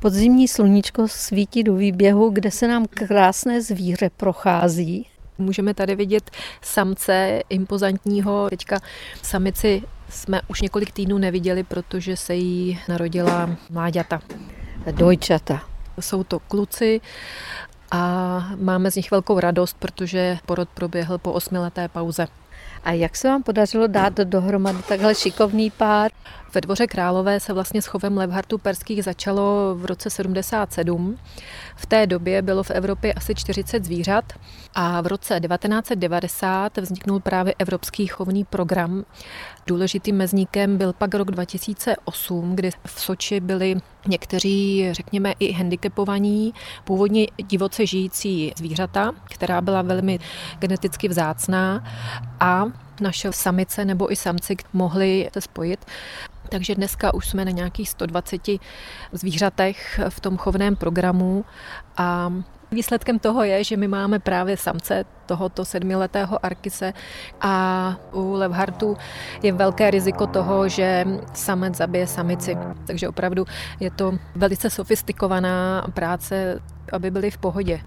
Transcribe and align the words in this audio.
Podzimní 0.00 0.48
sluníčko 0.48 1.08
svítí 1.08 1.62
do 1.62 1.74
výběhu, 1.74 2.30
kde 2.30 2.50
se 2.50 2.68
nám 2.68 2.86
krásné 2.86 3.62
zvíře 3.62 4.10
prochází. 4.16 5.06
Můžeme 5.38 5.74
tady 5.74 5.94
vidět 5.96 6.30
samce 6.62 7.40
impozantního. 7.48 8.50
Teďka 8.50 8.80
samici 9.22 9.82
jsme 10.08 10.40
už 10.48 10.60
několik 10.60 10.92
týdnů 10.92 11.18
neviděli, 11.18 11.62
protože 11.62 12.16
se 12.16 12.34
jí 12.34 12.78
narodila 12.88 13.56
mláďata. 13.70 14.20
Dojčata. 14.90 15.62
Jsou 16.00 16.24
to 16.24 16.38
kluci 16.38 17.00
a 17.90 18.02
máme 18.56 18.90
z 18.90 18.94
nich 18.94 19.10
velkou 19.10 19.40
radost, 19.40 19.76
protože 19.78 20.38
porod 20.46 20.68
proběhl 20.68 21.18
po 21.18 21.32
osmileté 21.32 21.88
pauze. 21.88 22.26
A 22.84 22.92
jak 22.92 23.16
se 23.16 23.28
vám 23.28 23.42
podařilo 23.42 23.86
dát 23.86 24.14
dohromady 24.14 24.78
takhle 24.88 25.14
šikovný 25.14 25.70
pár? 25.70 26.10
Ve 26.54 26.60
dvoře 26.60 26.86
Králové 26.86 27.40
se 27.40 27.52
vlastně 27.52 27.82
s 27.82 27.86
chovem 27.86 28.16
levhartů 28.16 28.58
perských 28.58 29.04
začalo 29.04 29.74
v 29.74 29.84
roce 29.84 30.10
77. 30.10 31.18
V 31.76 31.86
té 31.86 32.06
době 32.06 32.42
bylo 32.42 32.62
v 32.62 32.70
Evropě 32.70 33.12
asi 33.12 33.34
40 33.34 33.84
zvířat 33.84 34.24
a 34.74 35.00
v 35.00 35.06
roce 35.06 35.40
1990 35.40 36.76
vzniknul 36.76 37.20
právě 37.20 37.54
Evropský 37.58 38.06
chovný 38.06 38.44
program. 38.44 39.04
Důležitým 39.66 40.16
mezníkem 40.16 40.78
byl 40.78 40.92
pak 40.92 41.14
rok 41.14 41.30
2008, 41.30 42.56
kdy 42.56 42.70
v 42.70 43.00
Soči 43.00 43.40
byli 43.40 43.76
někteří, 44.06 44.88
řekněme, 44.92 45.34
i 45.38 45.52
handicapovaní, 45.52 46.54
původně 46.84 47.26
divoce 47.46 47.86
žijící 47.86 48.52
zvířata, 48.56 49.12
která 49.24 49.60
byla 49.60 49.82
velmi 49.82 50.18
geneticky 50.58 51.08
vzácná 51.08 51.84
a 52.40 52.49
naše 53.00 53.32
samice 53.32 53.84
nebo 53.84 54.12
i 54.12 54.16
samci 54.16 54.56
mohli 54.72 55.30
se 55.32 55.40
spojit. 55.40 55.84
Takže 56.48 56.74
dneska 56.74 57.14
už 57.14 57.28
jsme 57.28 57.44
na 57.44 57.50
nějakých 57.50 57.88
120 57.88 58.40
zvířatech 59.12 60.00
v 60.08 60.20
tom 60.20 60.36
chovném 60.36 60.76
programu 60.76 61.44
a 61.96 62.32
Výsledkem 62.72 63.18
toho 63.18 63.44
je, 63.44 63.64
že 63.64 63.76
my 63.76 63.88
máme 63.88 64.18
právě 64.18 64.56
samce 64.56 65.04
tohoto 65.26 65.64
sedmiletého 65.64 66.46
arkise 66.46 66.92
a 67.40 67.96
u 68.12 68.32
Levhartu 68.32 68.96
je 69.42 69.52
velké 69.52 69.90
riziko 69.90 70.26
toho, 70.26 70.68
že 70.68 71.04
samec 71.34 71.76
zabije 71.76 72.06
samici. 72.06 72.56
Takže 72.86 73.08
opravdu 73.08 73.44
je 73.80 73.90
to 73.90 74.12
velice 74.34 74.70
sofistikovaná 74.70 75.86
práce, 75.94 76.60
aby 76.92 77.10
byli 77.10 77.30
v 77.30 77.38
pohodě. 77.38 77.80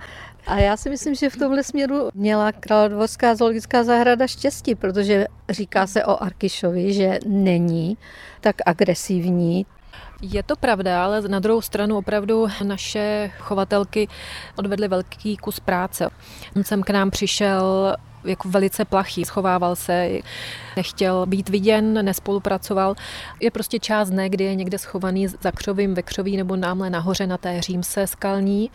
A 0.48 0.60
já 0.60 0.78
si 0.78 0.90
myslím, 0.90 1.16
že 1.16 1.30
v 1.30 1.38
tomhle 1.38 1.64
směru 1.64 2.10
měla 2.14 2.52
Královorská 2.52 3.36
zoologická 3.36 3.84
zahrada 3.84 4.28
štěstí, 4.28 4.76
protože 4.76 5.28
říká 5.50 5.88
se 5.88 6.06
o 6.06 6.24
Arkišovi, 6.24 6.94
že 6.94 7.20
není 7.26 7.98
tak 8.42 8.56
agresivní. 8.66 9.66
Je 10.22 10.44
to 10.44 10.56
pravda, 10.56 11.06
ale 11.06 11.22
na 11.22 11.40
druhou 11.40 11.62
stranu 11.62 11.98
opravdu 11.98 12.48
naše 12.64 13.32
chovatelky 13.40 14.08
odvedly 14.56 14.88
velký 14.88 15.38
kus 15.38 15.60
práce. 15.60 16.10
On 16.74 16.84
k 16.84 16.90
nám 16.90 17.12
přišel 17.12 17.96
jako 18.26 18.50
velice 18.50 18.86
plachý, 18.86 19.26
schovával 19.26 19.76
se, 19.76 20.10
nechtěl 20.76 21.26
být 21.26 21.50
viděn, 21.50 22.06
nespolupracoval. 22.06 22.96
Je 23.40 23.52
prostě 23.52 23.80
část 23.80 24.10
dne, 24.10 24.30
kdy 24.30 24.44
je 24.44 24.56
někde 24.56 24.78
schovaný 24.78 25.28
za 25.28 25.52
křovím, 25.52 25.94
ve 25.94 26.02
křoví 26.02 26.38
nebo 26.38 26.56
námhle 26.56 26.90
nahoře 26.90 27.28
na 27.28 27.38
té 27.38 27.62
římse 27.62 28.08
skalní 28.08 28.72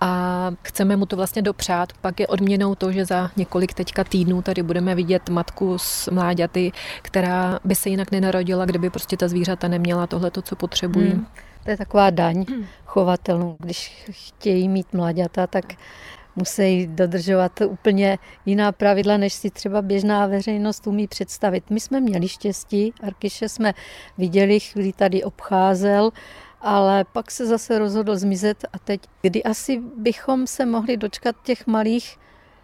a 0.00 0.50
chceme 0.62 0.96
mu 0.96 1.06
to 1.06 1.16
vlastně 1.16 1.42
dopřát. 1.42 1.92
Pak 2.00 2.20
je 2.20 2.26
odměnou 2.26 2.74
to, 2.74 2.92
že 2.92 3.04
za 3.04 3.30
několik 3.36 3.74
teďka 3.74 4.04
týdnů 4.04 4.42
tady 4.42 4.62
budeme 4.62 4.94
vidět 4.94 5.28
matku 5.28 5.78
s 5.78 6.10
mláďaty, 6.10 6.72
která 7.02 7.58
by 7.64 7.74
se 7.74 7.88
jinak 7.88 8.10
nenarodila, 8.10 8.64
kdyby 8.64 8.90
prostě 8.90 9.16
ta 9.16 9.28
zvířata 9.28 9.68
neměla 9.68 10.06
tohle, 10.06 10.30
co 10.42 10.56
potřebují. 10.56 11.10
Hmm. 11.10 11.26
To 11.64 11.70
je 11.70 11.76
taková 11.76 12.10
daň 12.10 12.44
chovatelů. 12.86 13.56
Když 13.58 14.04
chtějí 14.10 14.68
mít 14.68 14.92
mláďata, 14.92 15.46
tak 15.46 15.64
musí 16.40 16.86
dodržovat 16.86 17.60
úplně 17.60 18.18
jiná 18.46 18.72
pravidla, 18.72 19.16
než 19.16 19.32
si 19.32 19.50
třeba 19.50 19.82
běžná 19.82 20.26
veřejnost 20.26 20.86
umí 20.86 21.06
představit. 21.06 21.70
My 21.70 21.80
jsme 21.80 22.00
měli 22.00 22.28
štěstí, 22.28 22.92
Arkiše 23.02 23.48
jsme 23.48 23.74
viděli, 24.18 24.60
chvíli 24.60 24.92
tady 24.92 25.22
obcházel, 25.22 26.10
ale 26.60 27.04
pak 27.04 27.30
se 27.30 27.46
zase 27.46 27.78
rozhodl 27.78 28.16
zmizet 28.16 28.64
a 28.72 28.78
teď, 28.78 29.00
kdy 29.22 29.42
asi 29.42 29.82
bychom 29.96 30.46
se 30.46 30.66
mohli 30.66 30.96
dočkat 30.96 31.36
těch 31.42 31.66
malých 31.66 32.16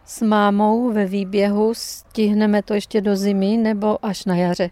s 0.05 0.23
mámou 0.23 0.93
ve 0.93 1.07
výběhu, 1.07 1.75
stihneme 1.75 2.63
to 2.63 2.75
ještě 2.75 3.01
do 3.01 3.17
zimy 3.17 3.57
nebo 3.57 4.05
až 4.05 4.25
na 4.25 4.37
jaře? 4.37 4.71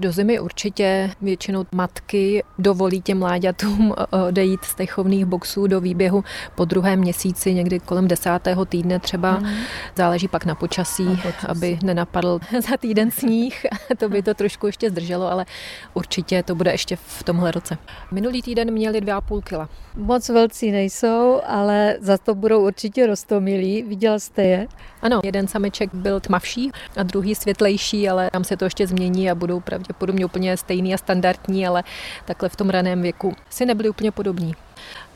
Do 0.00 0.12
zimy 0.12 0.40
určitě 0.40 1.10
většinou 1.20 1.64
matky 1.72 2.42
dovolí 2.58 3.02
těm 3.02 3.18
mláďatům 3.18 3.94
odejít 4.28 4.64
z 4.64 4.74
těch 4.74 4.90
chovných 4.90 5.24
boxů 5.24 5.66
do 5.66 5.80
výběhu 5.80 6.24
po 6.54 6.64
druhém 6.64 6.98
měsíci, 6.98 7.54
někdy 7.54 7.80
kolem 7.80 8.08
desátého 8.08 8.64
týdne 8.64 8.98
třeba. 8.98 9.38
Mm. 9.38 9.48
Záleží 9.96 10.28
pak 10.28 10.44
na 10.44 10.54
počasí, 10.54 11.04
na 11.04 11.16
počasí, 11.16 11.46
aby 11.46 11.78
nenapadl 11.82 12.40
za 12.70 12.76
týden 12.76 13.10
sníh. 13.10 13.66
to 13.98 14.08
by 14.08 14.22
to 14.22 14.34
trošku 14.34 14.66
ještě 14.66 14.90
zdrželo, 14.90 15.32
ale 15.32 15.46
určitě 15.94 16.42
to 16.42 16.54
bude 16.54 16.70
ještě 16.70 16.96
v 16.96 17.22
tomhle 17.22 17.50
roce. 17.50 17.78
Minulý 18.10 18.42
týden 18.42 18.70
měli 18.70 19.00
dvě 19.00 19.14
a 19.14 19.20
půl 19.20 19.40
kila. 19.40 19.68
Moc 19.96 20.28
velcí 20.28 20.70
nejsou, 20.70 21.40
ale 21.46 21.96
za 22.00 22.18
to 22.18 22.34
budou 22.34 22.66
určitě 22.66 23.06
rostomilí. 23.06 23.82
Viděl 23.82 24.20
jste 24.20 24.42
je? 24.42 24.66
Ano, 25.02 25.20
jeden 25.24 25.48
sameček 25.48 25.94
byl 25.94 26.20
tmavší 26.20 26.70
a 26.96 27.02
druhý 27.02 27.34
světlejší, 27.34 28.08
ale 28.08 28.30
tam 28.32 28.44
se 28.44 28.56
to 28.56 28.64
ještě 28.64 28.86
změní 28.86 29.30
a 29.30 29.34
budou 29.34 29.60
pravděpodobně 29.86 30.24
úplně 30.24 30.56
stejný 30.56 30.94
a 30.94 30.98
standardní, 30.98 31.66
ale 31.66 31.84
takhle 32.24 32.48
v 32.48 32.56
tom 32.56 32.70
raném 32.70 33.02
věku 33.02 33.36
si 33.50 33.66
nebyli 33.66 33.88
úplně 33.88 34.10
podobní. 34.12 34.54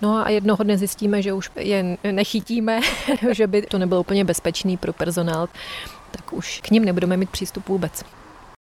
No 0.02 0.26
a 0.26 0.30
jednoho 0.30 0.64
dne 0.64 0.78
zjistíme, 0.78 1.22
že 1.22 1.32
už 1.32 1.50
je 1.56 1.96
nechytíme, 2.12 2.80
že 3.32 3.46
by 3.46 3.62
to 3.62 3.78
nebylo 3.78 4.00
úplně 4.00 4.24
bezpečný 4.24 4.76
pro 4.76 4.92
personál, 4.92 5.48
tak 6.10 6.32
už 6.32 6.60
k 6.60 6.70
ním 6.70 6.84
nebudeme 6.84 7.16
mít 7.16 7.30
přístup 7.30 7.68
vůbec. 7.68 8.04